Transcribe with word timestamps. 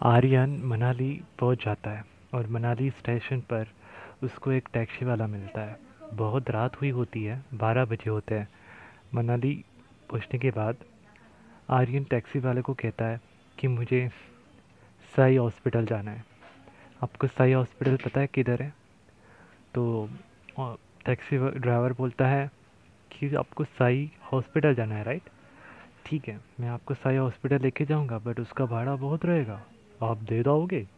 आर्यन 0.00 0.50
मनाली 0.64 1.10
पहुँच 1.38 1.64
जाता 1.64 1.90
है 1.90 2.04
और 2.34 2.46
मनाली 2.46 2.90
स्टेशन 2.90 3.40
पर 3.40 3.66
उसको 4.22 4.52
एक 4.52 4.68
टैक्सी 4.72 5.04
वाला 5.04 5.26
मिलता 5.26 5.60
है। 5.60 5.76
बहुत 6.12 6.50
रात 6.50 6.80
हुई 6.80 6.90
होती 6.90 7.22
है, 7.24 7.42
बारह 7.54 7.84
बजे 7.84 8.10
होते 8.10 8.34
हैं। 8.34 8.48
मनाली 9.14 9.64
पहुँचने 10.10 10.38
के 10.38 10.50
बाद 10.50 10.76
आर्यन 11.70 12.04
टैक्सी 12.04 12.38
वाले 12.38 12.62
को 12.62 12.74
कहता 12.74 13.04
है 13.04 13.20
कि 13.58 13.68
मुझे 13.68 14.08
साई 15.16 15.36
हॉस्पिटल 15.36 15.86
जाना 15.86 16.10
है। 16.10 16.24
आपको 17.02 17.26
साई 17.26 17.52
हॉस्पिटल 17.52 17.96
पता 17.96 18.20
है 18.20 18.26
किधर 18.26 18.62
है? 18.62 18.72
तो 19.74 20.08
टैक्सी 21.06 21.38
ड्राइवर 21.50 21.92
बोलता 21.92 22.26
है 22.26 22.50
कि 23.12 23.34
आपको 23.34 23.64
साई 23.64 24.10
हॉस्पिटल 24.32 24.74
जाना 24.74 24.94
है, 24.94 25.02
राइट? 25.04 25.22
ठीक 26.06 26.28
है, 26.28 26.38
मैं 26.60 26.68
आपको 26.68 26.94
साई 26.94 27.16
हॉस्पिटल 27.16 27.62
लेके 27.62 27.84
जाऊँगा, 27.84 28.18
बट 28.18 28.40
उसका 28.40 28.66
भाड़ा 28.66 28.96
बहुत 28.96 29.24
रहेगा। 29.24 29.60
आप 30.02 30.16
दे 30.16 30.42
दोगे? 30.42 30.88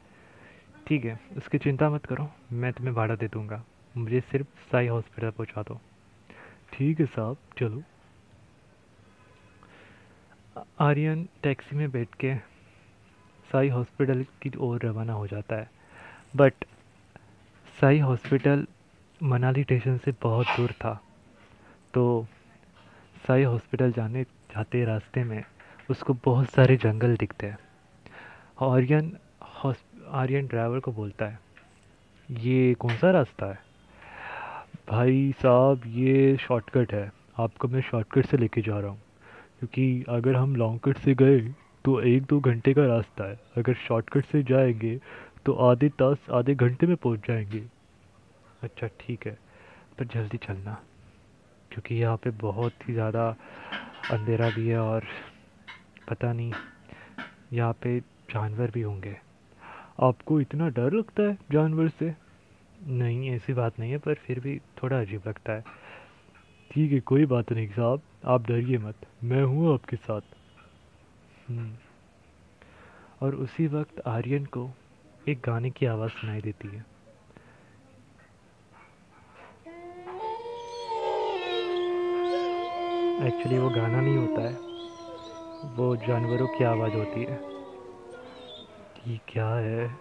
ठीक 0.86 1.04
है 1.04 1.20
उसकी 1.36 1.58
चिंता 1.58 1.90
मत 1.90 2.06
करो, 2.06 2.30
मैं 2.52 2.72
तुम्हें 2.72 2.94
भाड़ा 2.94 3.14
दे 3.14 3.28
दूँगा। 3.28 3.64
मुझे 3.96 4.20
सिर्फ़ 4.20 4.46
साई 4.72 4.86
हॉस्पिटल 4.86 5.30
पहुँचा 5.30 5.62
दो। 5.62 5.80
ठीक 6.72 7.00
है 7.00 7.06
साहब, 7.06 7.36
चलो। 7.58 7.82
आर्यन 10.78 11.28
टैक्सी 11.42 11.76
में 11.76 11.90
बैठ 11.90 12.14
के 12.14 12.36
साई 13.52 13.68
हॉस्पिटल 13.68 14.26
की 14.42 14.52
ओर 14.58 14.82
रवाना 14.82 15.12
हो 15.12 15.26
जाता 15.26 15.56
है। 15.56 15.70
But 16.36 16.54
Sai 17.80 17.98
hospital 17.98 18.66
Manali 19.22 19.62
station 19.62 19.98
से 19.98 20.14
बहुत 20.22 20.46
दूर 20.46 20.72
था। 20.72 21.04
तो 21.94 22.26
साई 23.26 23.42
हॉस्पिटल 23.42 23.92
जाने, 23.92 24.22
जाते 24.22 24.84
रास्ते 24.84 25.24
में 25.24 25.44
उसको 25.90 26.14
बहुत 26.14 26.50
सारे 26.50 26.76
जंगल 26.76 27.16
दिखते 27.16 27.46
हैं। 27.46 27.58
आर्यन 28.60 29.12
आर्यन 30.12 30.46
ड्राइवर 30.46 30.80
को 30.80 30.92
बोलता 30.92 31.26
है, 31.26 31.38
ये 32.28 32.74
कौन 32.74 32.96
सा 32.96 33.10
रास्ता 33.10 33.46
है? 33.46 33.58
भाई 34.90 35.32
साहब, 35.38 35.82
ये 35.86 36.36
शॉर्टकट 36.38 36.92
है। 36.94 37.10
आपको 37.38 37.68
मैं 37.68 37.80
शॉर्टकट 37.82 38.26
से 38.26 38.36
लेके 38.36 38.60
जा 38.60 38.78
रहा 38.78 38.90
हूँ। 38.90 39.00
क्योंकि 39.58 40.04
अगर 40.08 40.36
हम 40.36 40.54
लॉन्ग 40.56 40.80
कट 40.84 40.98
से 40.98 41.14
गए 41.14 41.40
तो 41.84 42.00
एक 42.02 42.22
दो 42.24 42.40
घंटे 42.40 42.74
का 42.74 42.86
रास्ता 42.86 43.24
है। 43.24 43.38
अगर 43.56 43.74
शॉर्टकट 43.78 44.24
से 44.24 44.42
जाएँगे 44.42 44.98
तो 45.46 45.52
आधे 45.62 45.88
तास, 45.90 46.18
आधे 46.30 46.54
घंटे 46.54 46.86
में 46.86 46.96
पहुँच 46.96 47.26
जाएँगे। 47.28 47.62
अच्छा 48.62 48.86
ठीक 49.00 49.26
है, 49.26 49.36
पर 49.98 50.04
जल्दी 50.06 50.38
चलना। 50.38 50.78
क्योंकि 51.70 51.94
यहाँ 51.94 52.16
पे 52.16 52.30
बहुत 52.38 52.88
ही 52.88 52.94
ज़्यादा 52.94 53.28
अंधेरा 54.10 54.48
भी 54.50 54.68
है 54.68 54.78
और 54.80 55.04
पता 56.08 56.32
नहीं, 56.32 56.52
यहाँ 57.52 57.72
पे 57.82 58.00
जानवर 58.34 58.70
भी 58.70 58.82
होंगे। 58.82 59.16
आपको 60.00 60.40
इतना 60.40 60.68
डर 60.68 60.92
लगता 60.92 61.22
है 61.22 61.38
जानवर 61.52 61.88
से? 61.88 62.14
नहीं, 62.86 63.30
ऐसी 63.30 63.52
बात 63.52 63.78
नहीं 63.78 63.90
है, 63.90 63.98
पर 63.98 64.14
फिर 64.14 64.40
भी 64.40 64.60
थोड़ा 64.82 65.00
अजीब 65.00 65.22
लगता 65.28 65.52
है। 65.52 65.64
ठीक 66.70 66.92
है, 66.92 67.00
कोई 67.00 67.26
बात 67.26 67.52
नहीं 67.52 67.68
साहब, 67.68 68.02
आप 68.24 68.46
डरिए 68.46 68.78
मत, 68.78 68.94
मैं 69.22 69.42
हूँ 69.42 69.74
आपके 69.74 69.96
साथ। 69.96 70.20
हम्म। 71.48 71.74
और 73.22 73.34
उसी 73.34 73.66
वक्त 73.66 74.00
आर्यन 74.06 74.44
को 74.44 74.70
एक 75.28 75.40
गाने 75.46 75.70
की 75.70 75.86
आवाज़ 75.86 76.10
सुनाई 76.10 76.40
देती 76.40 76.68
है। 76.68 76.84
एक्चुअली 83.26 83.58
वो 83.58 83.70
गाना 83.70 84.00
नहीं 84.00 84.16
होता 84.16 84.42
है, 84.42 84.54
वो 85.76 85.96
जानवरों 85.96 86.46
की 86.46 86.64
आवाज़ 86.64 86.92
होती 86.92 87.24
है। 87.24 87.49
ये 89.06 89.20
क्या 89.28 89.54
है? 89.54 89.96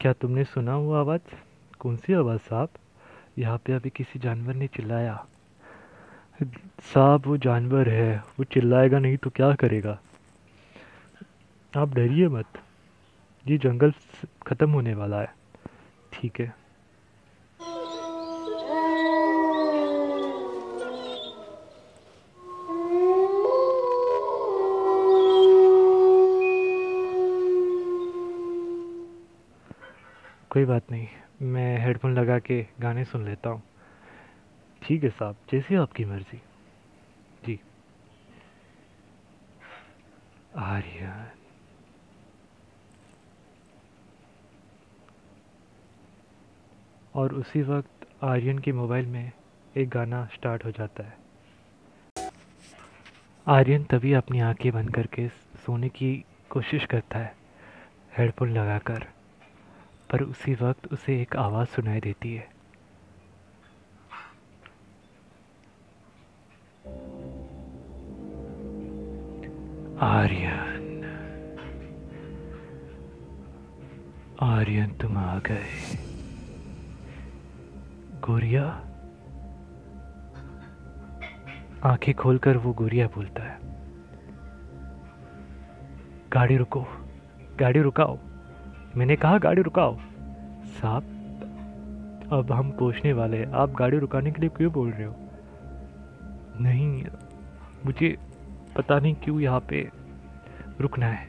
क्या 0.00 0.12
तुमने 0.12 0.44
सुना 0.44 0.72
हुआ 0.72 1.00
आवाज़? 1.00 1.20
कौन 1.78 1.96
सी 1.96 2.12
आवाज़ 2.12 2.38
साहब? 2.38 2.68
यहाँ 3.38 3.58
पे 3.58 3.72
अभी 3.72 3.90
किसी 3.90 4.18
जानवर 4.18 4.54
ने 4.54 4.66
चिल्लाया। 4.66 5.26
साहब, 6.80 7.26
वो 7.26 7.36
जानवर 7.36 7.88
है। 7.88 8.18
वो 8.18 8.44
चिल्लाएगा 8.44 8.98
नहीं 8.98 9.16
तो 9.16 9.30
क्या 9.30 9.54
करेगा? 9.54 10.00
आप 11.76 11.94
डरिए 11.94 12.28
मत। 12.28 12.46
ये 13.48 13.58
जंगल 13.58 13.92
ख़त्म 14.46 14.70
होने 14.70 14.94
वाला 14.94 15.20
है। 15.20 15.34
ठीक 16.12 16.40
है। 16.40 16.67
कोई 30.58 30.64
बात 30.64 30.90
नहीं, 30.90 31.08
मैं 31.42 31.78
हेडफोन 31.78 32.14
लगा 32.14 32.38
के 32.38 32.66
गाने 32.80 33.04
सुन 33.04 33.24
लेता 33.24 33.50
हूँ। 33.50 33.62
ठीक 34.82 35.04
है 35.04 35.10
साहब, 35.10 35.36
जैसी 35.52 35.74
आपकी 35.74 36.04
मर्ज़ी। 36.04 36.40
जी। 37.46 37.60
आर्यन। 40.56 41.30
और 47.14 47.34
उसी 47.34 47.62
वक्त 47.62 48.08
आर्यन 48.22 48.58
के 48.58 48.72
मोबाइल 48.72 49.06
में 49.06 49.32
एक 49.76 49.88
गाना 49.88 50.24
स्टार्ट 50.24 50.64
हो 50.64 50.70
जाता 50.70 51.02
है। 51.02 51.18
आर्यन 53.46 53.84
तभी 53.84 54.12
अपनी 54.12 54.40
आँखें 54.40 54.72
बंद 54.72 54.94
करके 54.94 55.28
सोने 55.66 55.88
की 55.88 56.24
कोशिश 56.50 56.84
करता 56.84 57.18
है 57.18 57.34
हेडफोन 58.18 58.52
लगाकर। 58.52 59.06
पर 60.10 60.22
उसी 60.22 60.54
वक्त 60.54 60.92
उसे 60.92 61.22
एक 61.22 61.36
आवाज़ 61.36 61.68
सुनाई 61.68 62.00
देती 62.00 62.34
है। 62.34 62.58
आर्यन। 70.00 70.78
आर्यन, 74.42 74.90
तुम 74.90 75.18
आ 75.18 75.38
गए। 75.38 75.64
गोरिया 78.20 78.84
आँखें 81.84 82.14
खोलकर 82.14 82.56
वो 82.56 82.72
गोरिया 82.72 83.06
बोलता 83.06 83.42
है। 83.42 83.58
गाड़ी 86.32 86.56
रुको, 86.56 86.86
गाड़ी 87.60 87.80
रुकाओ। 87.80 88.18
मैंने 88.98 89.16
कहा, 89.16 89.38
गाड़ी 89.38 89.62
रुकाओ। 89.62 89.98
साहब, 90.66 91.02
अब 92.32 92.52
हम 92.52 92.70
पहुँचने 92.70 93.12
वाले 93.12 93.36
हैं, 93.36 93.52
आप 93.52 93.70
गाड़ी 93.70 93.98
रुकाने 93.98 94.30
के 94.30 94.40
लिए 94.40 94.50
क्यों 94.50 94.72
बोल 94.72 94.90
रहे 94.90 95.04
हो? 95.04 95.16
नहीं, 96.60 97.04
मुझे 97.86 98.18
पता 98.76 98.98
नहीं 98.98 99.14
क्यों 99.14 99.40
यहाँ 99.40 99.60
पे 99.60 99.90
रुकना 100.80 101.06
है। 101.06 101.28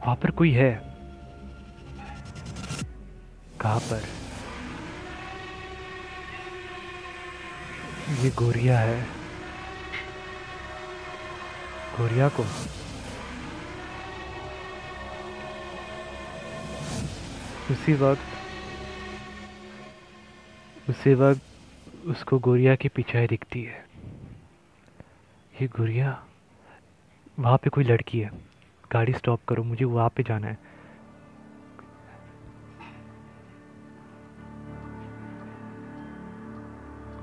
वहाँ 0.00 0.16
पर 0.16 0.30
कोई 0.30 0.50
है? 0.50 0.82
कहाँ 3.60 3.80
पर? 3.80 4.02
ये 8.24 8.30
गोरिया 8.30 8.78
है। 8.78 9.02
गोरिया 11.98 12.28
को? 12.28 12.44
उसी 17.70 17.94
वक्त 17.94 18.36
उसी 20.88 21.14
वक्त 21.14 21.42
उसको 22.06 22.38
गोरिया 22.38 22.74
की 22.76 22.88
पिछाई 22.88 23.26
दिखती 23.26 23.62
है। 23.62 23.84
ये 25.60 25.66
गोरिया 25.66 26.24
वहाँ 27.38 27.56
पे 27.56 27.70
कोई 27.70 27.84
लड़की 27.84 28.20
है। 28.20 28.30
गाड़ी 28.92 29.12
स्टॉप 29.12 29.40
करो, 29.48 29.64
मुझे 29.64 29.84
वहाँ 29.84 30.08
पे 30.16 30.22
जाना 30.22 30.46
है। 30.46 30.58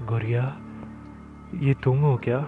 गोरिया 0.05 0.43
ये 1.67 1.73
तुम 1.73 1.97
हो 1.97 2.17
क्या? 2.17 2.39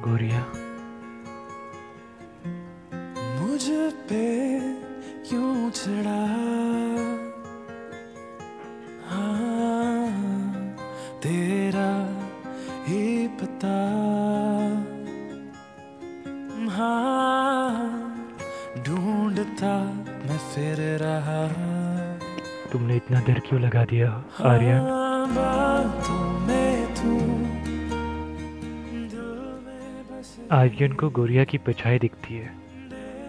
गोरिया। 0.00 0.40
मुझ 3.40 3.64
पे 4.08 4.24
क्यों 5.28 5.70
चढ़ा 5.70 6.18
तेरा 11.22 11.90
ही 12.86 13.28
पता। 13.28 13.76
हाँ 16.76 17.72
ढूंढता 18.86 19.74
मैं 20.26 20.38
फिर 20.38 20.76
रहा। 21.02 21.40
तुमने 22.72 22.96
इतना 22.96 23.20
देर 23.20 23.40
क्यों 23.40 23.60
लगा 23.60 23.84
दिया 23.84 24.10
आर्यन? 24.44 24.97
आर्यन 30.52 30.92
को 30.92 31.08
गोरिया 31.10 31.44
की 31.44 31.58
परछाई 31.58 31.98
दिखती 31.98 32.34
है। 32.34 32.50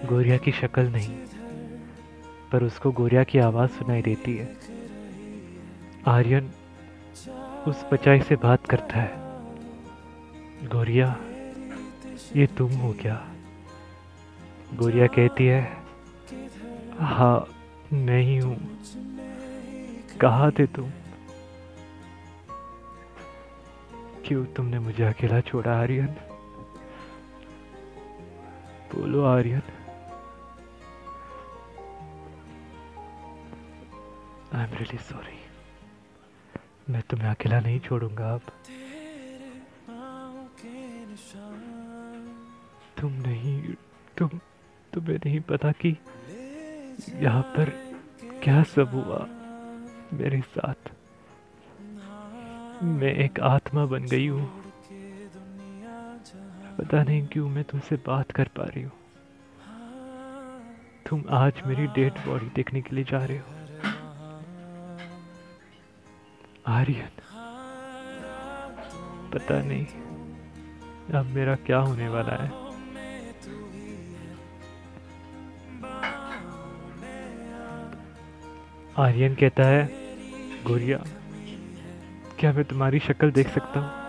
गोरिया 0.06 0.38
की 0.38 0.52
शक्ल 0.52 0.82
नहीं, 0.88 1.18
पर 2.52 2.64
उसको 2.64 2.92
गोरिया 2.92 3.24
की 3.24 3.40
आवाज़ 3.40 3.72
सुनाई 3.72 4.02
देती 4.02 4.36
है। 4.38 4.48
आर्यन 6.08 6.50
उस 7.68 7.84
परछाई 7.92 8.22
से 8.22 8.36
बात 8.36 8.66
करता 8.66 9.00
है। 9.00 9.12
गोरिया, 10.68 11.10
ये 12.36 12.48
तुम 12.48 12.72
हो 12.72 12.94
क्या? 13.02 13.16
गोरिया 14.74 15.08
कहती 15.08 15.46
है 15.46 15.62
हाँ 17.00 17.48
मैं 17.94 18.22
ही 18.22 18.38
हूँ। 18.38 18.58
कहाँ 20.22 20.52
थे 20.52 20.66
तुम? 20.68 20.90
क्यों 24.26 24.46
तुमने 24.46 24.80
मुझे 24.80 25.04
अकेला 25.04 25.42
छोड़ा, 25.42 25.80
आर्यन? 25.82 26.16
बोलो, 28.94 29.24
Aryan. 29.24 29.62
I 34.54 34.64
am 34.64 34.74
really 34.74 34.98
sorry 34.98 35.38
मैं 36.90 37.02
तुम्हें 37.02 37.30
अकेला 37.30 37.60
नहीं 37.60 37.80
छोड़ूँगा 37.80 38.34
अब। 38.34 38.42
तुम 42.98 43.12
नहीं, 43.12 43.74
तुम, 44.18 44.30
तुम्हें 44.94 45.18
नहीं 45.26 45.40
पता 45.40 45.72
कि 45.72 45.90
यहाँ 47.16 47.42
पर 47.42 47.70
क्या 48.44 48.64
सब 48.64 48.90
हुआ 48.90 49.20
मेरे 50.14 50.42
साथ। 50.42 50.92
मैं 52.84 53.14
एक 53.16 53.40
आत्मा 53.40 53.86
बन 53.86 54.06
गई 54.06 54.28
हूँ। 54.28 54.69
पता 56.80 57.02
नहीं 57.04 57.28
क्यों 57.28 57.48
मैं 57.50 57.64
तुमसे 57.64 57.96
बात 58.06 58.32
कर 58.32 58.50
पा 58.58 58.64
रही 58.66 58.82
हूँ। 58.84 58.92
तुम 61.10 61.24
आज 61.30 61.62
मेरी 61.68 61.88
डेड 61.88 62.20
बॉडी 62.26 62.46
देखने 62.56 62.82
के 62.82 62.96
लिए 62.96 63.04
जा 63.04 63.24
रहे 63.26 63.38
हो। 63.38 63.44
आर्यन, 66.68 67.12
पता 69.34 69.62
नहीं 69.62 69.86
अब 71.20 71.26
मेरा 71.36 71.56
क्या 71.68 71.78
होने 71.80 72.10
वाला 72.10 72.36
है। 72.44 72.50
आर्यन 78.98 79.36
कहता 79.36 79.64
है, 79.64 79.86
गोरिया, 80.64 81.04
क्या 82.40 82.54
मैं 82.54 82.64
तुम्हारी 82.66 83.00
शक्ल 83.00 83.32
देख 83.32 83.50
सकता 83.50 83.80
हूँ? 83.80 84.09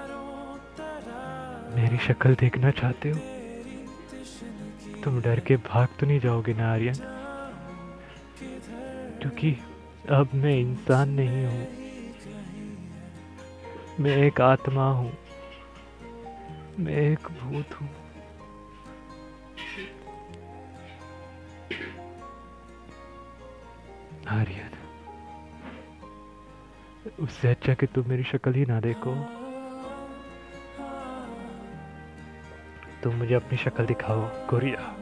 मेरी 1.71 1.99
शक्ल 1.99 2.35
देखना 2.35 2.71
चाहते 2.71 3.11
हो? 3.11 3.19
तुम 5.05 5.21
डर 5.23 5.41
के 5.41 5.57
भाग 5.57 5.89
तो 6.01 6.07
नहीं 6.07 6.21
जाओगे 6.21 6.55
ना, 6.55 6.73
आर्यन? 6.73 6.95
क्योंकि 9.21 9.53
अब 10.11 10.31
मैं 10.35 10.55
इंसान 10.59 11.09
नहीं 11.11 11.47
हूँ। 11.47 11.67
मैं 14.01 14.17
एक 14.17 14.41
आत्मा 14.41 14.91
हूँ। 14.93 15.13
मैं 16.79 16.97
एक 16.97 17.29
भूत 17.41 17.75
हूँ। 17.75 17.89
आर्यन, 24.29 24.71
उससे 27.21 27.49
अच्छा 27.49 27.75
कि 27.75 27.87
तुम 27.87 28.09
मेरी 28.09 28.23
शक्ल 28.23 28.55
ही 28.55 28.65
ना 28.65 28.81
देखो। 28.81 29.40
तुम 33.03 33.15
मुझे 33.15 33.35
अपनी 33.35 33.59
शक्ल 33.59 33.87
दिखाओ 33.87 34.21
गोरिया 34.51 34.95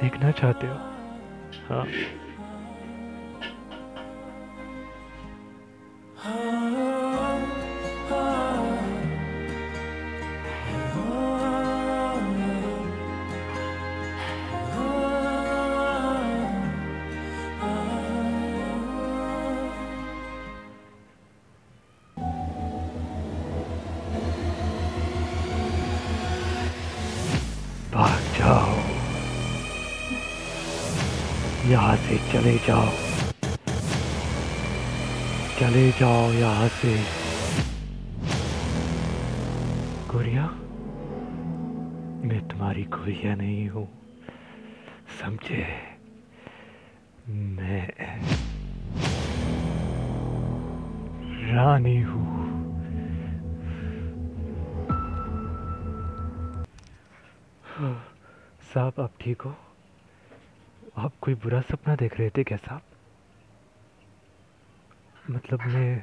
देखना 0.00 0.30
चाहते 0.30 0.66
हो? 0.66 0.74
हाँ। 1.68 1.84
जाओ। 32.68 32.88
चले 35.58 35.90
जाओ 35.90 36.30
यहाँ 36.32 36.68
से। 36.68 36.94
गुड़िया, 40.12 40.44
मैं 42.28 42.40
तुम्हारी 42.48 42.82
गुड़िया 42.94 43.34
नहीं 43.34 43.68
हूँ। 43.68 43.86
समझे? 45.20 45.64
मैं 47.28 47.88
रानी 51.54 52.00
हूँ। 52.02 52.26
साहब, 58.74 59.00
आप 59.00 59.12
ठीक 59.20 59.42
हो? 59.42 59.54
आप 60.98 61.12
कोई 61.20 61.34
बुरा 61.34 61.60
सपना 61.60 61.94
देख 61.96 62.18
रहे 62.18 62.30
थे 62.30 62.44
क्या 62.44 62.58
साहब? 62.58 62.82
मतलब 65.30 65.60
मैं 65.60 66.02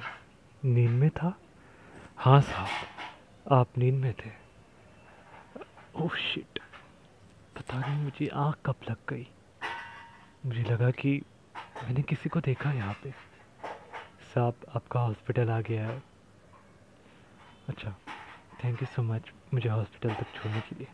नींद 0.65 0.89
में 0.89 1.09
था? 1.09 1.33
हाँ 2.17 2.41
साहब, 2.41 2.67
आप 3.51 3.77
नींद 3.77 3.95
में 3.95 4.13
थे। 4.13 4.31
ओह 5.95 6.15
शिट 6.15 6.59
पता 7.55 7.79
नहीं 7.79 8.03
मुझे 8.03 8.27
आँख 8.27 8.55
कब 8.65 8.75
लग 8.89 8.97
गई। 9.09 9.27
मुझे 10.45 10.63
लगा 10.63 10.91
कि 10.91 11.21
मैंने 11.83 12.01
किसी 12.01 12.29
को 12.29 12.39
देखा 12.39 12.71
यहाँ 12.71 12.93
पे। 12.93 13.11
साहब, 14.33 14.55
आपका 14.75 14.99
हॉस्पिटल 14.99 15.49
आ 15.49 15.61
गया 15.61 15.87
है। 15.87 16.03
अच्छा 17.69 17.95
थैंक 18.63 18.81
यू 18.81 18.85
सो 18.85 19.03
मच 19.03 19.31
मुझे 19.53 19.69
हॉस्पिटल 19.69 20.15
तक 20.15 20.33
छोड़ने 20.35 20.61
के 20.61 20.75
लिए। 20.75 20.87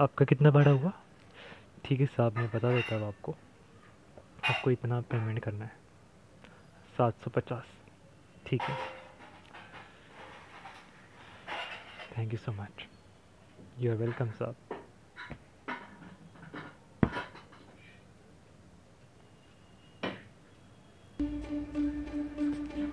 आपका 0.00 0.24
कितना 0.24 0.50
बड़ा 0.50 0.70
हुआ? 0.70 0.92
ठीक 1.84 2.00
है 2.00 2.06
साहब, 2.06 2.36
मैं 2.36 2.48
बता 2.48 2.70
देता 2.72 2.96
हूँ 2.96 3.06
आपको। 3.08 3.32
आपको 4.44 4.70
इतना 4.70 5.00
पेमेंट 5.10 5.38
करना 5.38 5.64
है। 5.64 5.78
सात 6.98 7.14
सौ 7.24 7.30
पचास। 7.30 7.66
ठीक 8.46 8.62
है। 8.62 8.76
Thank 12.18 12.32
you 12.32 12.38
so 12.38 12.52
much 12.52 12.86
you 13.78 13.90
are 13.92 13.96
welcome 13.98 14.30
साहब 14.30 14.56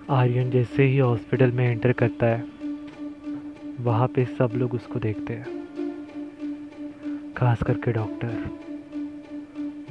आर्यन 0.09 0.51
जैसे 0.51 0.83
ही 0.83 0.97
हॉस्पिटल 0.97 1.51
में 1.51 1.65
एंटर 1.65 1.91
करता 1.93 2.25
है, 2.25 2.41
वहाँ 3.79 4.07
पे 4.07 4.25
सब 4.25 4.51
लोग 4.53 4.73
उसको 4.73 4.99
देखते 4.99 5.33
हैं। 5.33 5.55
खास 7.33 7.63
करके 7.63 7.91
डॉक्टर 7.91 8.66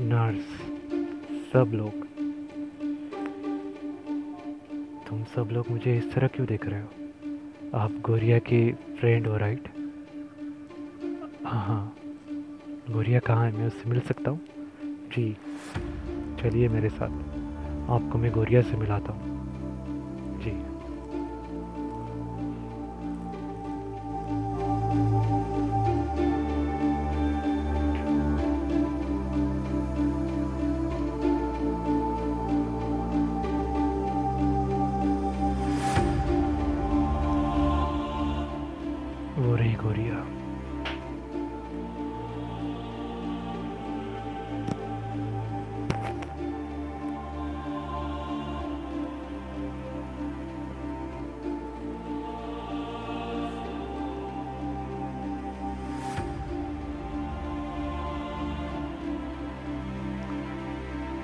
नर्स, 0.00 0.44
सब 1.52 1.70
लोग। 1.74 2.06
तुम 5.08 5.24
सब 5.24 5.48
लोग 5.52 5.70
मुझे 5.70 5.98
इस 5.98 6.12
तरह 6.12 6.26
क्यों 6.26 6.46
देख 6.46 6.66
रहे 6.66 6.80
हो? 6.80 6.88
आप 7.74 7.92
गोरिया 7.92 8.38
के 8.38 8.72
फ्रेंड 8.72 9.26
हो 9.26 9.36
राइट 9.36 9.68
हाँ 11.44 11.66
हाँ। 11.66 11.96
गोरिया 12.90 13.18
कहाँ 13.18 13.50
है? 13.50 13.56
मैं 13.56 13.66
उससे 13.66 13.90
मिल 13.90 14.00
सकता 14.00 14.30
हूँ? 14.30 14.40
जी, 14.84 15.36
चलिए 16.42 16.68
मेरे 16.68 16.88
साथ। 16.88 17.10
आपको 17.90 18.18
मैं 18.18 18.32
गोरिया 18.32 18.62
से 18.62 18.76
मिलाता 18.76 19.12
हूँ। 19.12 19.35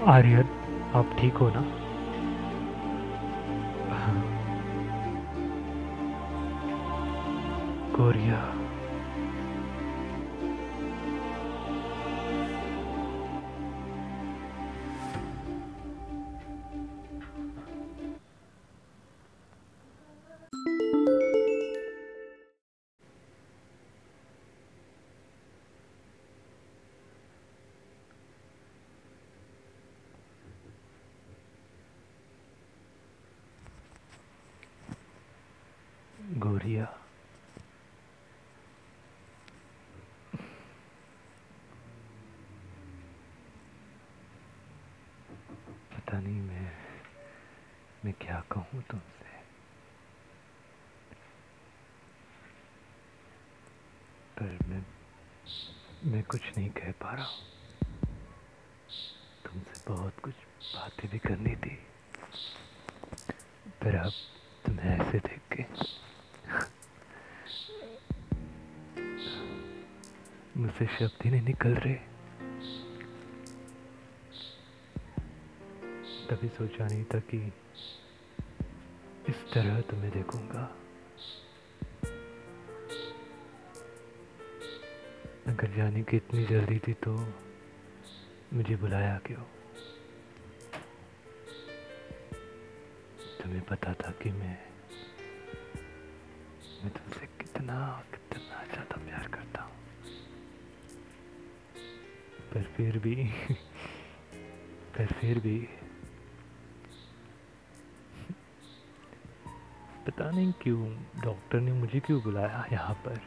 आर्यन 0.08 0.48
आप 0.94 1.16
ठीक 1.18 1.34
हो 1.34 1.50
ना 1.50 1.60
हाँ। 3.94 4.22
कोरिया 7.96 8.61
गोरिया 36.72 36.84
पता 45.92 46.18
नहीं 46.20 46.40
मैं 46.40 46.70
मैं 48.04 48.12
क्या 48.20 48.40
कहूँ 48.52 48.82
तुमसे? 48.90 49.30
पर 54.38 54.58
मैं 54.68 54.82
मैं 56.12 56.22
कुछ 56.24 56.42
नहीं 56.56 56.70
कह 56.70 56.90
पा 57.02 57.12
रहा 57.14 57.24
हूँ। 57.24 57.50
तुमसे 59.44 59.84
बहुत 59.88 60.20
कुछ 60.24 60.34
बातें 60.74 61.08
भी 61.10 61.18
करनी 61.18 61.54
थी। 61.56 61.76
पर 63.82 63.96
अब 63.96 64.12
तुम्हें 64.66 64.90
ऐसे 64.98 65.18
देख 65.18 65.40
के 65.52 65.62
मुझसे 70.56 70.86
शब्द 70.86 71.24
ही 71.24 71.30
नहीं 71.30 71.42
निकल 71.42 71.74
रहे। 71.74 71.94
कभी 76.30 76.48
सोचा 76.48 76.86
नहीं 76.86 77.04
था 77.04 77.18
कि 77.18 77.52
इस 79.28 79.52
तरह 79.54 79.80
तुम्हें 79.80 80.10
देखूँगा। 80.10 80.62
अगर 85.46 85.76
जाने 85.76 86.02
की 86.02 86.16
इतनी 86.16 86.44
जल्दी 86.44 86.78
थी 86.78 86.92
तो 86.92 87.16
मुझे 88.52 88.76
बुलाया 88.76 89.18
क्यों? 89.26 89.42
तुम्हें 93.42 93.62
पता 93.62 93.94
था 93.94 94.10
कि 94.10 94.30
मैं 94.30 94.58
मैं 96.82 96.90
तुमसे 96.90 97.26
कितना 97.26 98.04
पर 102.62 102.68
फिर 102.68 102.98
भी, 102.98 103.30
पर 104.96 105.06
फिर 105.06 105.38
भी। 105.38 105.68
पता 110.06 110.30
नहीं 110.30 110.52
क्यों 110.52 110.96
डॉक्टर 111.20 111.60
ने 111.60 111.72
मुझे 111.72 112.00
क्यों 112.00 112.22
बुलाया 112.22 112.68
यहाँ 112.72 112.94
पर? 112.94 113.20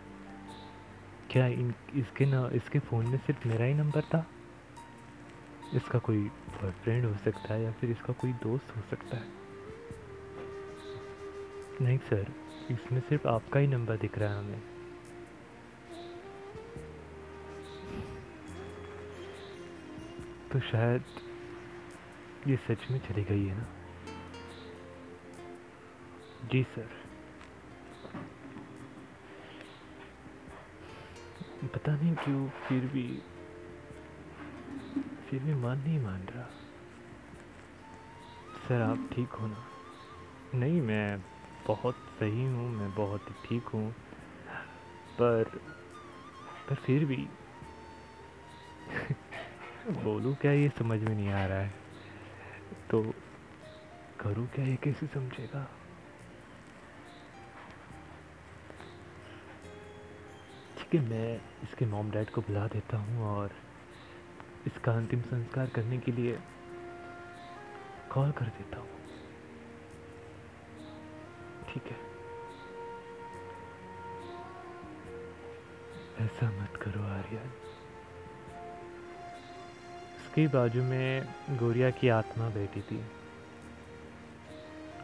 क्या 1.32 1.48
इन, 1.48 1.76
इसके 1.96 2.26
ना, 2.26 2.50
इसके 2.54 2.80
फ़ोन 2.80 3.06
में 3.06 3.18
सिर्फ़ 3.18 3.48
मेरा 3.48 3.66
ही 3.66 3.74
नंबर 3.74 4.02
था? 4.02 4.28
इसका 5.74 6.00
कोई 6.00 6.24
बॉयफ्रेंड 6.28 7.06
हो 7.06 7.14
सकता 7.14 7.54
है 7.54 7.64
या 7.64 7.72
फिर 7.72 7.92
इसका 7.92 8.14
कोई 8.14 8.34
दोस्त 8.34 8.78
हो 8.78 8.82
सकता 8.82 9.18
है? 9.18 9.28
नहीं 11.82 11.98
सर 11.98 12.32
इसमें 12.72 13.02
सिर्फ़ 13.02 13.28
आपका 13.28 13.60
ही 13.60 13.68
नंबर 13.68 13.98
दिख 13.98 14.18
रहा 14.18 14.34
है 14.34 14.40
हमें। 14.40 14.75
तो 20.56 20.60
शायद 20.60 21.04
ये 22.48 22.56
सच 22.56 22.92
में 22.92 23.00
चली 23.00 23.24
गई 23.24 23.46
है 23.46 23.56
ना? 23.58 23.66
जी 26.52 26.64
सर। 26.64 26.90
पता 31.64 31.96
नहीं 31.96 32.16
क्यों 32.16 32.50
फिर 32.50 32.86
भी 32.86 33.22
फिर 35.30 35.44
भी 35.44 35.54
मान 35.54 35.80
नहीं 35.80 36.00
मान 36.00 36.22
रहा। 36.22 36.50
सर, 38.68 38.82
आप 38.82 39.10
ठीक 39.14 39.30
हो 39.30 39.48
ना? 39.48 39.64
नहीं, 40.56 40.82
मैं 40.82 41.20
बहुत 41.68 41.96
सही 41.96 42.46
हूँ, 42.46 42.70
मैं 42.70 42.96
बहुत 42.96 43.26
ठीक 43.46 43.64
हूँ, 43.64 43.92
पर 45.22 45.44
पर 46.70 46.76
फिर 46.76 47.06
भी 47.06 47.30
बोलूँ, 49.92 50.36
क्या 50.36 50.52
ये 50.52 50.70
समझ 50.70 51.00
में 51.00 51.16
नहीं 51.16 51.30
आ 51.30 51.46
रहा 51.46 51.58
है? 51.58 51.74
तो 52.92 53.14
करूँ 54.20 54.48
क्या 54.48 54.66
ये 54.66 54.76
कैसे 54.76 55.08
समझेगा? 55.08 55.70
ठीक 60.78 60.94
है, 60.94 61.10
मैं 61.10 61.42
इसके 61.64 61.86
मॉम 61.86 62.12
डैड 62.12 62.30
को 62.30 62.42
बुला 62.42 62.68
देता 62.68 62.98
हूँ 62.98 63.26
और 63.26 63.50
इसका 64.68 64.92
अंतिम 64.92 65.22
संस्कार 65.22 65.68
करने 65.68 65.98
के 65.98 66.12
लिए 66.12 66.40
कॉल 68.12 68.32
कर 68.32 68.46
देता 68.46 68.80
हूँ। 68.80 68.90
ठीक 71.70 71.84
है। 71.84 71.98
ऐसा 76.26 76.52
मत 76.52 76.76
करो, 76.76 77.04
आर्यन। 77.04 77.52
उसके 80.36 80.48
बाजू 80.48 80.84
में 80.84 81.36
गोरिया 81.50 81.90
की 81.90 82.10
आत्मा 82.10 82.50
बैठी 82.50 82.82
थी। 82.82 83.06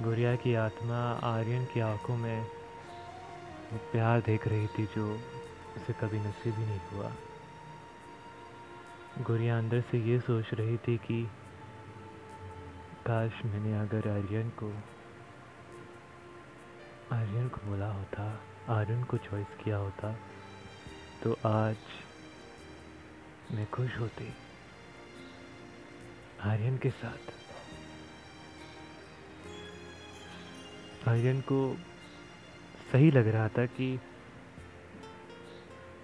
गोरिया 0.02 0.36
की 0.36 0.56
आत्मा 0.56 1.12
आर्यन 1.14 1.66
की 1.66 1.80
आँखों 1.80 2.18
में 2.18 2.46
प्यार 3.74 4.22
देख 4.22 4.48
रही 4.48 4.68
थी, 4.68 4.86
जो 4.86 5.16
उसे 5.78 5.94
कभी 5.94 6.20
नसीब 6.20 6.56
ही 6.56 6.66
नहीं 6.66 6.80
हुआ। 6.80 7.12
गोरिया 9.22 9.58
अंदर 9.58 9.82
से 9.82 10.00
ये 10.00 10.20
सोच 10.20 10.54
रही 10.54 10.78
थी 10.78 10.98
कि, 10.98 11.24
काश 13.08 13.46
मैंने 13.46 13.80
अगर 13.80 14.12
आर्यन 14.12 14.50
को 14.50 14.70
आर्यन 17.16 17.50
को 17.50 17.68
बोला 17.70 17.92
होता, 17.92 18.40
आर्यन 18.70 19.04
को 19.04 19.18
चॉइस 19.18 19.48
किया 19.64 19.78
होता 19.78 20.16
तो 21.24 21.38
आज 21.46 21.78
मैं 23.52 23.70
खुश 23.70 24.00
होती। 24.00 24.34
आर्यन 26.46 26.78
के 26.78 26.90
साथ। 26.90 27.32
आर्यन 31.08 31.42
को 31.42 31.78
सही 32.92 33.12
लग 33.12 33.28
रहा 33.28 33.48
था 33.48 33.66
कि 33.66 34.00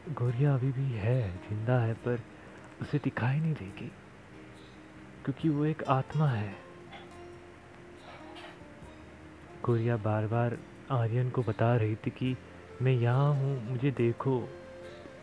गोरिया 0.10 0.54
अभी 0.54 0.72
भी 0.72 0.92
है, 0.92 1.32
ज़िंदा 1.50 1.80
है, 1.80 1.94
पर 1.94 2.22
उसे 2.82 2.98
दिखाई 2.98 3.40
नहीं 3.40 3.54
देगी, 3.54 3.92
क्योंकि 5.26 5.50
वो 5.50 5.66
एक 5.66 5.84
आत्मा 5.84 6.28
है। 6.28 6.56
गोरिया 9.66 9.98
बार 9.98 10.28
बार 10.28 10.58
आर्यन 10.92 11.30
को 11.30 11.44
बता 11.44 11.76
रही 11.76 11.96
थी 11.96 12.10
कि 12.10 12.38
मैं 12.82 12.92
यहाँ 12.92 13.34
हूँ, 13.34 13.72
मुझे 13.72 13.92
देखो, 13.92 14.50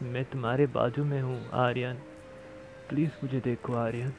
मैं 0.02 0.24
तुम्हारे 0.24 0.66
बाजू 0.66 1.04
में 1.04 1.22
हूँ, 1.22 1.50
आर्यन। 1.50 1.94
प्लीज़ 2.88 3.10
मुझे 3.22 3.40
देखो, 3.40 3.74
आर्यन। 3.74 4.12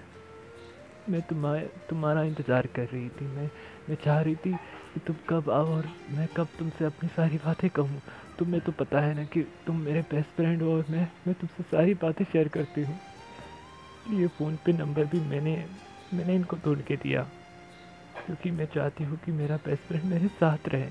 मैं 1.10 1.22
तुम्हारा 1.22 1.62
तुम्हारा 1.90 2.22
इंतज़ार 2.24 2.68
कर 2.68 2.88
रही 2.88 3.10
थी। 3.10 3.26
मैं 3.28 3.50
मैं 3.90 3.96
चाह 3.96 4.22
रही 4.22 4.36
थी 4.36 4.54
कि 4.94 5.00
तुम 5.00 5.16
कब 5.30 5.50
आओ 5.50 5.66
और 5.66 5.90
मैं 6.10 6.28
कब 6.28 6.48
तुमसे 6.60 6.86
अपनी 6.86 7.10
सारी 7.10 7.38
बातें 7.38 7.70
कहूँ। 7.70 8.02
तुम्हें 8.40 8.62
तो 8.62 8.72
पता 8.72 9.00
है 9.00 9.14
ना 9.14 9.24
कि 9.24 9.42
तुम 9.68 9.82
मेरे 9.82 10.02
बेस्ट 10.02 10.30
फ्रेंड 10.30 10.62
हो 10.62 10.74
और 10.74 10.86
मैं 10.90 11.08
मैं 11.28 11.36
तुमसे 11.36 11.64
सारी 11.64 11.94
बातें 11.94 12.26
शेयर 12.26 12.48
करती 12.48 12.82
हूँ। 12.82 13.00
ये 14.12 14.28
फ़ोन 14.28 14.56
पे 14.56 14.74
नंबर 14.74 15.06
भी 15.06 15.20
मैंने 15.20 15.56
मैंने 16.14 16.36
इनको 16.36 16.58
ढूंढ 16.58 16.82
के 16.82 16.96
दिया। 16.96 17.22
क्योंकि 18.26 18.52
मैं 18.52 18.66
चाहती 18.66 19.04
हूँ 19.04 19.18
कि 19.18 19.32
मेरा 19.32 19.58
बेस्ट 19.58 19.88
फ्रेंड 19.88 20.04
मेरे 20.04 20.28
साथ 20.28 20.68
रहे। 20.68 20.90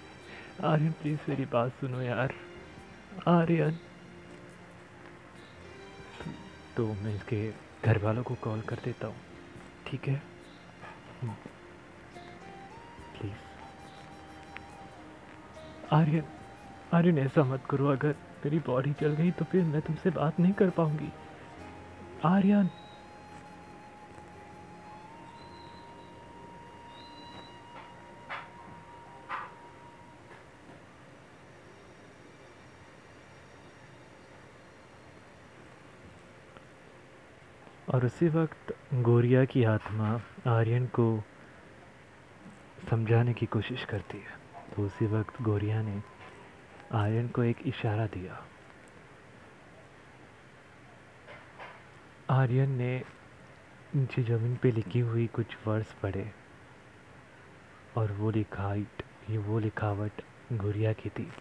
आर्यन 0.64 0.92
प्लीज़ 0.92 1.18
मेरी 1.28 1.44
बात 1.44 1.72
सुनो 1.72 2.02
यार। 2.02 2.34
आर्यन। 3.28 3.78
तो 6.76 6.92
मैं 6.94 7.14
इसके 7.14 7.48
घर 7.84 7.98
वालों 7.98 8.22
को 8.22 8.34
कॉल 8.34 8.60
कर 8.60 8.76
देता 8.84 9.06
हूँ। 9.06 9.33
ठीक 9.94 10.06
है। 10.08 10.14
प्लीज़ 13.14 13.34
आर्यन 15.94 16.24
आर्यन 16.94 17.18
ऐसा 17.18 17.42
मत 17.44 17.66
करो। 17.70 17.88
अगर 17.88 18.14
मेरी 18.44 18.58
बॉडी 18.58 18.92
चल 18.92 19.12
गई 19.14 19.30
तो 19.30 19.44
फिर 19.44 19.64
मैं 19.64 19.80
तुमसे 19.80 20.10
बात 20.10 20.40
नहीं 20.40 20.52
कर 20.52 20.70
पाऊँगी। 20.70 21.10
आर्यन! 22.24 22.70
और 37.94 38.04
उसी 38.06 38.28
वक्त 38.28 38.74
गोरिया 38.94 39.44
की 39.44 39.64
आत्मा 39.64 40.08
आर्यन 40.46 40.86
को 40.86 41.24
समझाने 42.90 43.34
की 43.34 43.46
कोशिश 43.46 43.84
करती 43.84 44.18
है। 44.18 44.38
तो 44.76 44.82
उसी 44.82 45.06
वक्त 45.06 45.42
गोरिया 45.42 45.82
ने 45.82 46.02
आर्यन 46.92 47.28
को 47.28 47.42
एक 47.42 47.56
इशारा 47.66 48.06
दिया। 48.06 48.42
आर्यन 52.30 52.70
ने 52.70 53.02
नीचे 53.94 54.22
ज़मीन 54.22 54.56
पे 54.56 54.72
लिखी 54.72 55.00
हुई 55.00 55.26
कुछ 55.26 55.56
वर्ड्स 55.66 55.92
पढ़े 55.92 56.30
और 57.96 58.12
वो 58.12 58.30
लिखाइट 58.30 59.02
ये 59.30 59.38
वो 59.38 59.58
लिखावट 59.58 60.22
गोरिया 60.52 60.92
की 60.92 61.08
थी। 61.08 61.32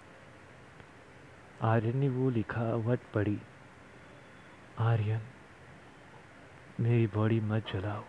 आर्यन 1.61 1.97
ने 1.97 2.09
वो 2.09 2.29
लिखावट 2.29 2.99
पढ़ी। 3.13 3.39
आर्यन 4.79 5.21
मेरी 6.79 7.07
बॉडी 7.07 7.39
मत 7.39 7.65
जलाओ। 7.73 8.03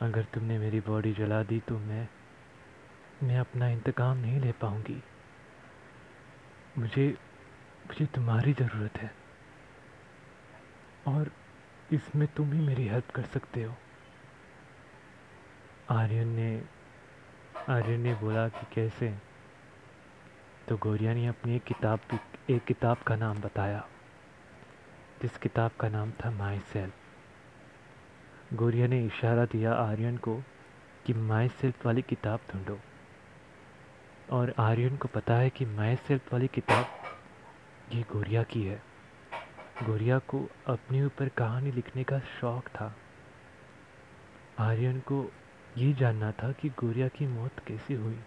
अगर 0.00 0.24
तुमने 0.24 0.58
मेरी 0.58 0.80
बॉडी 0.80 1.12
जला 1.12 1.42
दी 1.42 1.58
तो 1.60 1.78
मैं 1.78 2.08
मैं 3.22 3.38
अपना 3.38 3.68
इंतकाम 3.68 4.16
नहीं 4.16 4.40
ले 4.40 4.52
पाऊँगी। 4.52 5.02
मुझे 6.78 7.06
मुझे 7.86 8.06
तुम्हारी 8.06 8.52
ज़रूरत 8.52 8.98
है। 8.98 9.10
और 11.08 11.30
इसमें 11.92 12.26
तुम 12.28 12.52
ही 12.52 12.60
मेरी 12.60 12.86
हेल्प 12.88 13.10
कर 13.10 13.24
सकते 13.24 13.62
हो। 13.62 13.74
आर्यन 15.90 16.28
ने 16.28 16.64
आर्यन 17.68 18.00
ने 18.00 18.14
बोला 18.14 18.48
कि 18.48 18.66
कैसे? 18.74 19.14
तो 20.68 20.76
गौरिया 20.76 21.14
ने 21.14 21.26
अपनी 21.26 21.56
एक 21.56 21.64
किताब 21.64 22.00
एक 22.50 22.64
किताब 22.64 22.96
का 22.98 23.16
नाम 23.16 23.40
बताया, 23.40 23.84
जिस 25.22 25.38
किताब 25.38 25.70
का 25.80 25.88
नाम 25.88 26.10
था 26.10 26.30
माई 26.30 26.58
सेल्फ। 26.58 26.94
गौरिया 28.54 28.86
ने 28.86 29.06
इशारा 29.06 29.44
दिया 29.44 29.72
आर्यन 29.72 30.16
को 30.16 30.42
कि 31.06 31.14
माई 31.14 31.48
सेल्फ 31.48 31.86
वाली 31.86 32.02
किताब 32.02 32.40
ढूंढो। 32.52 32.78
और 34.30 34.54
आर्यन 34.58 34.96
को 34.96 35.08
पता 35.08 35.34
है 35.34 35.50
कि 35.50 35.64
माई 35.64 35.96
सेल्फ 35.96 36.32
वाली 36.32 36.48
किताब 36.48 36.86
ये 37.92 38.04
गौरिया 38.12 38.42
की 38.42 38.62
है। 38.62 38.82
गौरिया 39.82 40.18
को 40.18 40.50
अपने 40.66 41.04
ऊपर 41.04 41.28
कहानी 41.28 41.70
लिखने 41.70 42.04
का 42.04 42.18
शौक 42.18 42.66
था। 42.66 42.96
आर्यन 44.58 45.00
को 45.00 45.32
ये 45.78 45.92
जानना 45.92 46.32
था 46.32 46.52
कि 46.52 46.68
गौरिया 46.68 47.08
की 47.08 47.26
मौत 47.26 47.52
कैसे 47.66 47.94
हुई। 47.94 48.20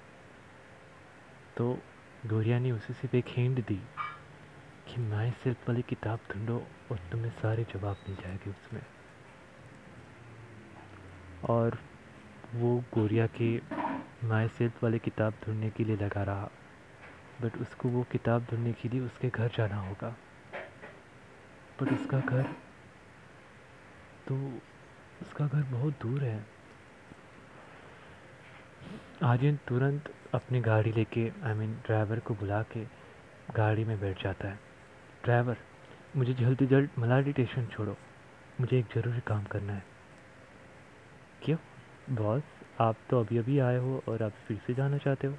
तो 1.57 1.79
गौरिया 2.25 2.59
ने 2.59 2.71
उसे 2.71 2.93
सिर्फ़ 2.93 3.15
एक 3.15 3.25
हिंट 3.27 3.67
दी 3.67 3.81
कि 4.87 5.01
माई 5.01 5.31
सेल्फ 5.31 5.69
वाली 5.69 5.81
किताब 5.81 6.19
ढूंढो 6.31 6.67
और 6.91 6.97
तुम्हें 7.11 7.31
सारे 7.31 7.63
जवाब 7.63 7.97
मिल 8.09 8.15
जाएँगे 8.15 8.49
उसमें। 8.49 8.81
और 11.49 11.77
वो 12.55 12.77
गोरिया 12.93 13.25
की 13.27 13.55
माई 14.23 14.47
सेल्फ 14.47 14.83
वाली 14.83 14.99
किताब 14.99 15.33
ढूँढने 15.45 15.69
के 15.69 15.83
लिए 15.83 15.95
लगा 15.95 16.23
रहा। 16.23 16.49
बट 17.41 17.57
उसको 17.57 17.89
वो 17.89 18.03
किताब 18.11 18.45
ढूँढने 18.51 18.73
के 18.73 18.89
लिए 18.89 19.01
उसके 19.01 19.29
घर 19.29 19.47
जाना 19.47 19.77
होगा। 19.79 20.15
बट 21.81 21.93
उसका 21.93 22.19
घर 22.19 22.43
तो 24.27 24.35
उसका 25.21 25.47
घर 25.47 25.63
बहुत 25.71 25.93
दूर 26.01 26.23
है। 26.23 26.45
आर्यन 29.23 29.59
तुरंत 29.67 30.13
अपनी 30.33 30.59
गाड़ी 30.61 30.91
लेके 30.91 31.31
आई 31.43 31.53
मीन 31.53 31.73
ड्राइवर 31.85 32.19
को 32.19 32.33
बुला 32.33 32.61
के 32.71 32.83
गाड़ी 33.55 33.83
में 33.85 33.99
बैठ 33.99 34.23
जाता 34.23 34.47
है। 34.47 34.59
ड्राइवर 35.23 35.57
मुझे 36.15 36.33
जल्द 36.33 36.63
जल्द 36.63 36.89
मलाडी 36.99 37.31
स्टेशन 37.31 37.65
छोड़ो। 37.65 37.95
मुझे 38.61 38.79
एक 38.79 38.85
ज़रूरी 38.95 39.21
काम 39.27 39.43
करना 39.43 39.73
है। 39.73 39.92
क्यों? 41.43 41.57
बॉस, 42.09 42.43
आप 42.81 42.95
तो 43.09 43.19
अभी 43.19 43.37
अभी 43.37 43.59
आए 43.59 43.77
हो 43.77 44.03
और 44.09 44.23
आप 44.23 44.31
फिर 44.31 44.57
से 44.67 44.73
जाना 44.73 44.97
चाहते 44.97 45.27
हो। 45.27 45.37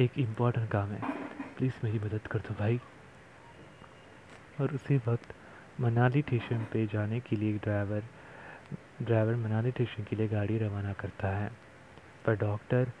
एक 0.00 0.18
इंपॉर्टेंट 0.18 0.70
काम 0.70 0.88
है। 0.88 1.00
प्लीज़ 1.58 1.74
मेरी 1.84 1.98
मदद 1.98 2.20
कर 2.26 2.38
दो 2.38 2.54
भाई। 2.54 2.80
और 4.60 4.74
उसी 4.74 4.96
वक्त 4.96 5.34
मनाली 5.80 6.22
स्टेशन 6.22 6.66
पे 6.72 6.86
जाने 6.86 7.20
के 7.20 7.36
लिए 7.36 7.54
एक 7.54 7.60
ड्राइवर 7.60 8.02
ड्राइवर 9.02 9.36
मनाली 9.36 9.70
स्टेशन 9.70 10.04
के 10.04 10.16
लिए 10.16 10.28
गाड़ी 10.28 10.58
रवाना 10.58 10.92
करता 10.92 11.28
है। 11.28 11.52
पर 12.26 12.36
डॉक्टर 12.36 12.92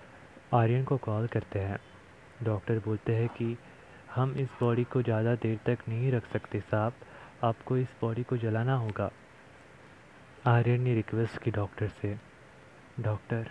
आर्यन 0.54 0.84
को 0.84 0.96
कॉल 0.96 1.26
करते 1.26 1.58
हैं। 1.58 1.78
डॉक्टर 2.42 2.78
बोलते 2.78 3.14
हैं 3.14 3.28
कि, 3.28 3.58
हम 4.14 4.32
इस 4.32 4.48
बॉडी 4.60 4.84
को 4.84 5.02
ज़्यादा 5.02 5.34
देर 5.34 5.58
तक 5.66 5.78
नहीं 5.88 6.12
रख 6.12 6.32
सकते 6.32 6.60
साहब। 6.60 6.92
आपको 7.44 7.76
इस 7.76 7.88
बॉडी 8.00 8.22
को 8.22 8.36
जलाना 8.36 8.74
होगा। 8.74 9.10
आर्यन 10.46 10.80
ने 10.80 10.94
रिक्वेस्ट 10.94 11.42
की 11.42 11.50
डॉक्टर 11.50 11.88
से, 11.88 12.18
डॉक्टर, 13.00 13.50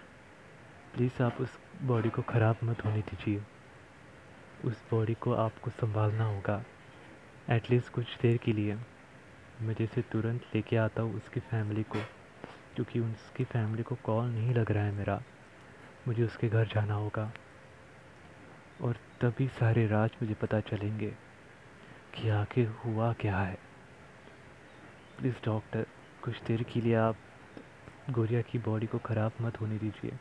प्लीज़ 0.94 1.24
आप 1.24 1.38
उस 1.42 1.60
बॉडी 1.82 2.10
को 2.10 2.22
ख़राब 2.22 2.56
मत 2.64 2.86
होने 2.86 3.02
दीजिए। 3.02 3.42
उस 4.66 4.84
बॉडी 4.92 5.14
को 5.14 5.34
आपको 5.34 5.70
संभालना 5.70 6.26
होगा 6.26 6.64
एटलीस्ट 7.50 7.94
कुछ 7.94 8.18
देर 8.22 8.38
के 8.38 8.54
लिए। 8.54 8.76
मैं 9.62 9.76
जैसे 9.80 10.02
तुरंत 10.02 10.42
लेके 10.56 10.78
आता 10.78 11.02
हूँ 11.02 11.16
उसकी 11.16 11.40
फैमिली 11.40 11.84
को, 11.84 12.00
क्योंकि 12.76 13.00
उसकी 13.00 13.44
फैमिली 13.44 13.84
को 13.84 13.96
कॉल 13.96 14.26
नहीं 14.26 14.54
लग 14.54 14.72
रहा 14.72 14.84
है 14.84 14.92
मेरा। 14.92 15.22
मुझे 16.08 16.24
उसके 16.24 16.50
घर 16.50 16.68
जाना 16.68 16.94
होगा। 16.94 17.34
और 18.82 18.98
तभी 19.22 19.48
सारे 19.48 19.88
राज 19.88 20.10
मुझे 20.22 20.34
पता 20.34 20.60
चलेंगे 20.60 21.14
कि 22.14 22.30
आखिर 22.30 22.68
हुआ 22.68 23.14
क्या 23.14 23.38
है। 23.38 23.58
प्लीज़ 25.20 25.36
डॉक्टर 25.46 25.86
कुछ 26.24 26.44
देर 26.44 26.64
के 26.64 26.82
लिए 26.82 26.96
आप 26.96 27.16
गोरिया 28.10 28.42
की 28.42 28.60
बॉडी 28.60 28.88
को 28.88 28.98
ख़राब 28.98 29.32
मत 29.42 29.62
होने 29.62 29.78
दीजिए। 29.78 30.12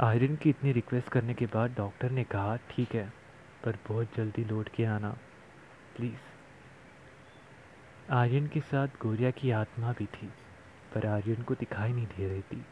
आयरन 0.00 0.36
की 0.36 0.50
इतनी 0.50 0.72
रिक्वेस्ट 0.72 1.08
करने 1.08 1.34
के 1.34 1.46
बाद 1.46 1.74
डॉक्टर 1.74 2.10
ने 2.10 2.24
कहा, 2.24 2.56
ठीक 2.56 2.94
है, 2.94 3.12
पर 3.64 3.78
बहुत 3.88 4.16
जल्दी 4.16 4.44
लौट 4.44 4.68
के 4.68 4.84
आना, 4.84 5.10
प्लीज़। 5.96 6.28
आर्यन 8.10 8.46
के 8.46 8.60
साथ 8.60 8.88
गोरिया 9.02 9.30
की 9.30 9.50
आत्मा 9.50 9.92
भी 9.92 10.06
थी, 10.06 10.26
पर 10.94 11.06
आर्यन 11.06 11.42
को 11.42 11.54
दिखाई 11.54 11.92
नहीं 11.92 12.06
दे 12.06 12.28
रही 12.28 12.42
थी। 12.42 12.64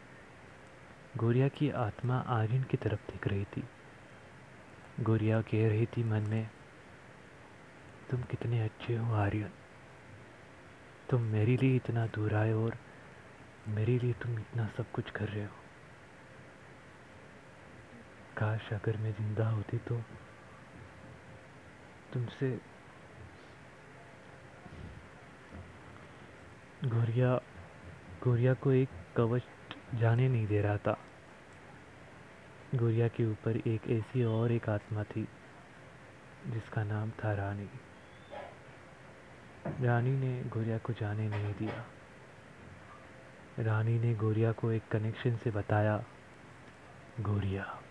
गोरिया 1.16 1.48
की 1.48 1.70
आत्मा 1.70 2.18
आर्यन 2.18 2.62
की 2.62 2.76
तरफ़ 2.76 3.12
दिख 3.12 3.28
रही 3.28 3.44
थी। 3.44 3.64
गोरिया 5.00 5.40
कह 5.40 5.68
रही 5.68 5.86
थी 5.86 6.04
मन 6.04 6.28
में, 6.28 6.50
तुम 8.10 8.22
कितने 8.22 8.62
अच्छे 8.64 8.96
हो 8.96 9.14
आर्यन 9.14 9.50
तुम 11.10 11.22
मेरे 11.32 11.56
लिए 11.56 11.76
इतना 11.76 12.06
दूर 12.06 12.34
आए 12.34 12.52
और 12.52 12.76
मेरे 13.68 13.98
लिए 13.98 14.12
तुम 14.12 14.38
इतना 14.38 14.66
सब 14.76 14.90
कुछ 14.92 15.10
कर 15.10 15.28
रहे 15.28 15.44
हो। 15.44 15.56
काश 18.38 18.72
अगर 18.72 18.96
मैं 18.96 19.12
ज़िंदा 19.12 19.48
होती 19.48 19.78
तो 19.78 20.00
तुमसे 22.12 22.50
गोरिया 26.86 27.34
गोरिया 28.24 28.54
को 28.54 28.72
एक 28.72 28.88
कवच 29.16 29.42
जाने 29.94 30.28
नहीं 30.28 30.46
दे 30.46 30.60
रहा 30.62 30.76
था। 30.76 30.96
गोरिया 32.74 33.08
के 33.08 33.26
ऊपर 33.26 33.56
एक 33.66 33.90
ऐसी 33.90 34.24
और 34.26 34.52
एक 34.52 34.68
आत्मा 34.68 35.02
थी 35.06 35.26
जिसका 36.46 36.84
नाम 36.84 37.10
था 37.18 37.32
रानी। 37.34 37.68
रानी 39.80 40.10
ने 40.10 40.44
गोरिया 40.44 40.78
को 40.78 40.92
जाने 40.92 41.28
नहीं 41.28 41.54
दिया। 41.54 41.84
रानी 43.58 43.98
ने 43.98 44.14
गोरिया 44.14 44.52
को 44.52 44.72
एक 44.72 44.88
कनेक्शन 44.88 45.36
से 45.36 45.50
बताया, 45.50 46.04
गोरिया, 47.20 47.82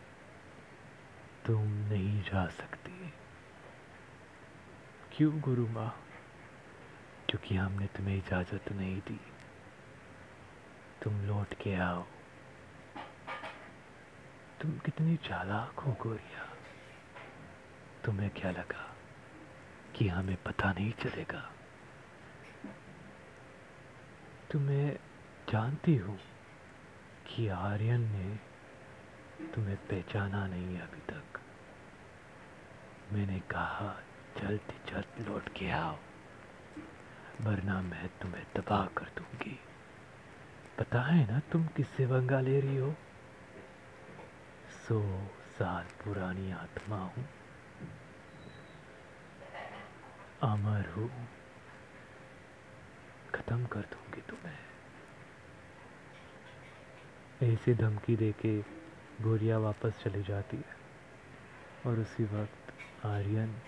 तुम 1.45 1.67
नहीं 1.67 2.23
जा 2.23 2.47
सकती। 2.47 3.13
क्यों 5.11 5.39
गुरु 5.39 5.67
माँ? 5.67 6.03
क्योंकि 7.29 7.55
हमने 7.55 7.87
तुम्हें 7.87 8.17
इजाज़त 8.17 8.71
नहीं 8.71 8.99
दी। 8.99 9.21
तुम 11.03 11.21
लौट 11.21 11.53
के 11.53 11.75
आओ। 11.75 12.05
तुम 14.61 14.77
कितनी 14.77 15.17
चालाक 15.17 15.79
हो 15.79 15.91
गोरिया। 15.91 16.49
तुम्हें 18.05 18.29
क्या 18.29 18.51
लगा 18.51 18.95
कि 19.95 20.07
हमें 20.07 20.37
पता 20.45 20.73
नहीं 20.73 20.91
चलेगा? 20.91 21.53
तुम्हें 24.51 24.99
जानती 25.51 25.95
हूँ 25.95 26.19
कि 27.27 27.47
आर्यन 27.47 28.01
ने 28.01 28.39
तुम्हें 29.47 29.77
पहचाना 29.77 30.47
नहीं 30.47 30.79
अभी 30.79 30.99
तक। 30.99 31.23
मैंने 33.11 33.39
कहा, 33.39 34.01
जल्द 34.37 34.61
जल्द 34.89 35.27
लौट 35.27 35.49
के 35.49 35.69
आओ, 35.69 35.97
वरना 37.41 37.81
मैं 37.81 38.07
तुम्हें 38.07 38.45
तबाह 38.55 38.85
कर 38.85 39.05
दूँगी। 39.05 39.59
पता 40.79 41.01
है 41.01 41.31
ना 41.31 41.39
तुम 41.39 41.67
किससे 41.67 42.05
पंगा 42.05 42.39
ले 42.39 42.59
रही 42.59 42.77
हो? 42.77 42.95
सौ 44.87 45.27
साल 45.59 45.83
पुरानी 45.83 46.51
आत्मा 46.51 46.97
हूँ। 46.97 47.29
अमर 50.41 50.89
हूँ। 50.89 51.27
ख़त्म 53.37 53.65
कर 53.65 53.79
दूँगी 53.79 54.21
तुम्हें। 54.21 54.57
ऐसी 57.53 57.73
धमकी 57.73 58.15
देके 58.15 58.61
गोरिया 59.21 59.57
वापस 59.57 60.03
चली 60.03 60.23
जाती 60.23 60.57
है। 60.57 60.77
और 61.85 61.99
उसी 61.99 62.23
वक्त 62.23 62.73
आर्यन 63.05 63.59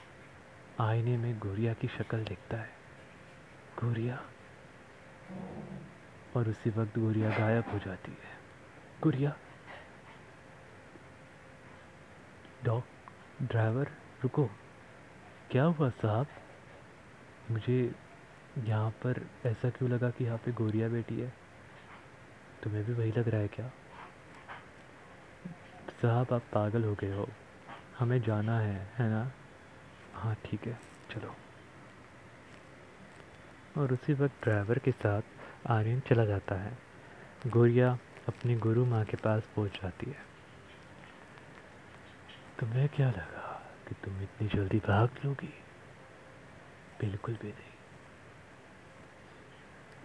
आईने 0.80 1.18
में 1.18 1.40
गोरिया 1.40 1.74
की 1.74 1.88
शक्ल 1.88 2.24
देखता 2.24 2.58
है। 2.58 2.70
गोरिया। 3.84 4.16
और 6.36 6.50
उसी 6.50 6.70
वक्त 6.70 6.98
गोरिया 6.98 7.30
गायब 7.30 7.70
हो 7.70 7.80
जाती 7.80 8.12
है। 8.12 8.38
गोरिया। 9.02 9.38
डॉग 12.64 12.84
ड्राइवर, 13.42 13.92
रुको। 14.24 14.50
क्या 15.52 15.64
हुआ 15.64 15.90
साहब? 15.90 16.28
मुझे 17.52 17.96
यहाँ 18.58 18.90
पर 18.90 19.30
ऐसा 19.46 19.70
क्यों 19.70 19.90
लगा 19.90 20.10
कि 20.10 20.26
यहाँ 20.26 20.38
पे 20.38 20.52
गोरिया 20.52 20.90
बेटी 20.90 21.20
है? 21.20 21.34
तुम्हें 22.64 22.86
भी 22.86 22.94
वही 22.94 23.12
लग 23.12 23.28
रहा 23.30 23.42
है 23.42 23.48
क्या? 23.48 23.72
साहब, 26.02 26.34
आप 26.34 26.42
पागल 26.54 26.84
हो 26.84 26.94
गए 26.94 27.14
हो। 27.14 27.30
हमें 28.00 28.22
जाना 28.22 28.60
है 28.60 28.94
है 28.98 29.10
ना? 29.10 29.32
हाँ 30.14 30.36
ठीक 30.46 30.68
है, 30.68 30.80
चलो। 31.12 31.36
और 33.82 33.94
उसी 33.94 34.14
वक्त 34.14 34.44
ड्राइवर 34.44 34.80
के 34.80 34.92
साथ 34.92 35.22
आर्यन 35.68 36.00
चला 36.00 36.26
जाता 36.26 36.56
है। 36.56 36.78
गोरिया 37.48 37.98
अपनी 38.28 38.56
गुरु 38.56 38.86
माँ 38.86 39.06
के 39.06 39.18
पास 39.18 39.44
पहुँच 39.56 39.72
जाती 39.72 40.12
है। 40.12 40.18
तुम्हें 42.60 42.90
क्या 42.90 43.10
लगा 43.10 43.74
कि 43.90 43.96
तुम 43.96 44.22
इतनी 44.22 44.48
जल्दी 44.48 44.80
भाग 44.80 45.10
लोगी? 45.26 45.54
बिल्कुल 47.00 47.38
भी 47.42 47.48
नहीं। 47.48 47.69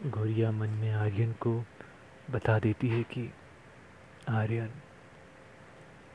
गोरिया 0.03 0.51
मन 0.51 0.69
में 0.69 0.93
आर्यन 0.93 1.33
को 1.33 1.65
बता 2.31 2.59
देती 2.59 2.89
है 2.89 3.03
कि, 3.03 3.33
आर्यन 4.29 4.69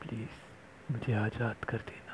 प्लीज़ 0.02 0.28
मुझे 0.92 1.12
आज़ाद 1.12 1.64
कर 1.64 1.78
देना। 1.78 2.09